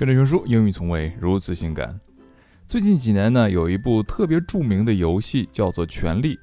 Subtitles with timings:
[0.00, 2.00] 跟着熊叔，英语从未如此性感。
[2.66, 6.36] 最近几年呢，有一部特别著名的游戏叫做《权力》，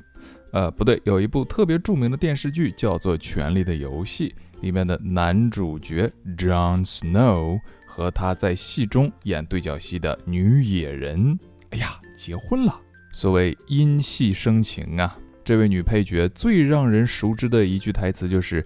[0.51, 6.07] 呃，不对，有一部特别著名的电视剧叫做《权力的游戏》，里面的男主角
[6.37, 7.57] Jon Snow
[7.87, 11.35] 和他在戏中演对角戏的女野人，
[11.71, 12.79] 哎呀，结婚了。
[13.11, 18.63] 所谓因戏生情啊，这位女配角最让人熟知的一句台词就是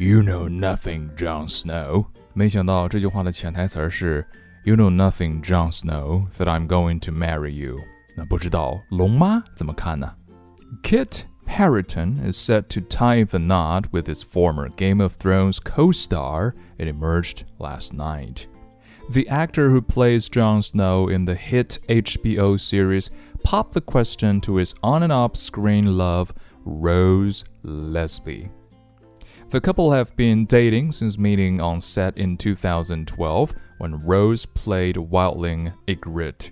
[0.00, 2.06] “You know nothing, Jon Snow”。
[2.34, 4.26] 没想到这句话的潜台词是
[4.64, 7.78] “You know nothing, Jon Snow, that I'm going to marry you”。
[8.16, 10.14] 那不知道龙妈怎么看呢？
[10.82, 16.54] Kit Harington is set to tie the knot with his former Game of Thrones co-star.
[16.76, 18.46] It emerged last night.
[19.12, 23.08] The actor who plays Jon Snow in the hit HBO series
[23.44, 26.32] popped the question to his on and off screen love,
[26.64, 28.50] Rose Leslie.
[29.51, 35.73] The couple have been dating since meeting on set in 2012 when Rose played wildling
[35.87, 36.51] Ygritte.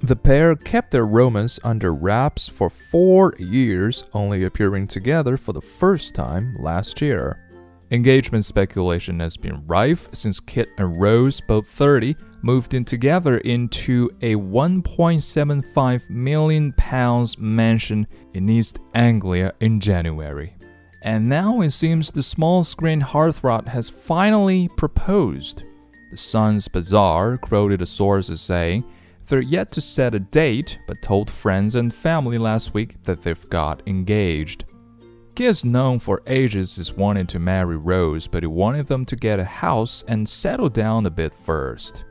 [0.00, 5.62] The pair kept their romance under wraps for four years, only appearing together for the
[5.62, 7.42] first time last year.
[7.90, 14.10] Engagement speculation has been rife since Kit and Rose, both 30, moved in together into
[14.20, 20.54] a 1.75 million pounds mansion in East Anglia in January.
[21.06, 25.62] And now it seems the small screen heartthrob has finally proposed.
[26.10, 28.84] The Sun's Bizarre quoted a source as saying,
[29.28, 33.50] they're yet to set a date, but told friends and family last week that they've
[33.50, 34.64] got engaged.
[35.38, 39.38] Is known for ages is wanting to marry Rose, but he wanted them to get
[39.38, 42.04] a house and settle down a bit first.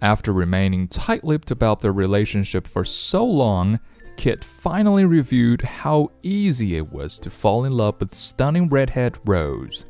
[0.00, 3.80] After remaining tight lipped about their relationship for so long,
[4.22, 9.84] Kit finally reviewed how easy it was to fall in love with stunning redhead Rose.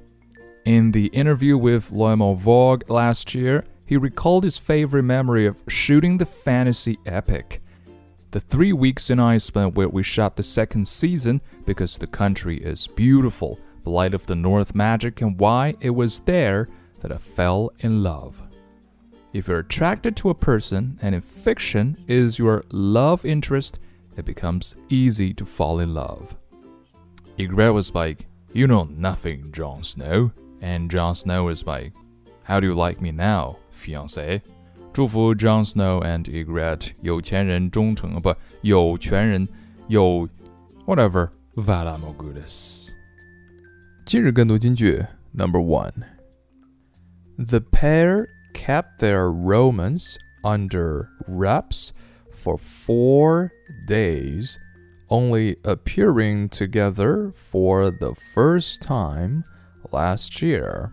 [0.65, 6.17] In the interview with Le Vogue last year, he recalled his favorite memory of shooting
[6.17, 7.61] the fantasy epic.
[8.31, 12.87] The three weeks in Iceland where we shot the second season because the country is
[12.87, 16.71] beautiful, the light of the North magic, and why it was there
[17.01, 18.41] that I fell in love.
[19.35, 23.79] If you're attracted to a person and in fiction is your love interest,
[24.17, 26.37] it becomes easy to fall in love.
[27.39, 30.33] Ygritte was like, You know nothing, Jon Snow.
[30.61, 31.93] And Jon Snow is like,
[32.45, 34.43] How do you like me now, fiance?
[34.93, 39.49] 祝福 Jon Snow and Ygritte 有钱人终成不有权人
[39.89, 40.29] 有
[40.85, 42.91] whatever valar morghulis。
[44.05, 45.03] 今日跟读金句
[45.33, 46.05] Number one.
[47.39, 51.93] The pair kept their romance under wraps
[52.43, 53.53] for four
[53.87, 54.59] days,
[55.09, 59.45] only appearing together for the first time
[59.93, 60.93] last year.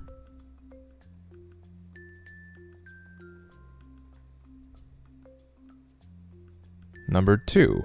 [7.07, 7.83] Number two.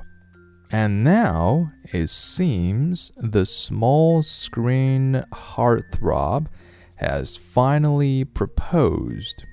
[0.71, 6.49] And now it seems the small screen heartthrob
[6.97, 9.45] has finally proposed.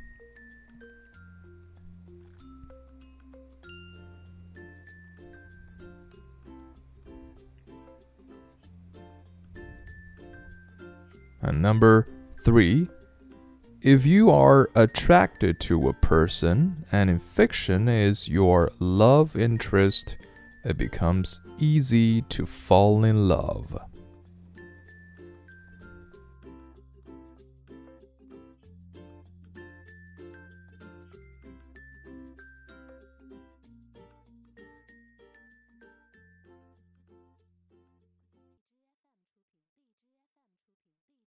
[11.42, 12.08] And number
[12.44, 12.88] three,
[13.82, 20.18] if you are attracted to a person and in fiction is your love interest,
[20.64, 23.76] it becomes easy to fall in love.